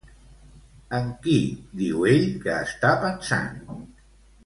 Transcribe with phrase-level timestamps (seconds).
[0.99, 1.35] En qui
[1.83, 3.65] diu ell que està pensant?